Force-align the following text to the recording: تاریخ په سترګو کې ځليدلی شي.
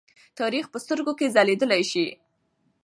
تاریخ 0.39 0.65
په 0.71 0.77
سترګو 0.83 1.13
کې 1.19 1.31
ځليدلی 1.35 1.83
شي. 1.91 2.07